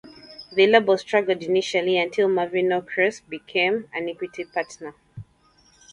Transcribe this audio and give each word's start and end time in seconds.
The 0.53 0.65
label 0.65 0.97
struggled 0.97 1.43
initially 1.43 1.99
until 1.99 2.27
Marvin 2.27 2.69
Norcross 2.69 3.19
became 3.19 3.87
an 3.93 4.09
equity 4.09 4.45
partner. 4.45 4.95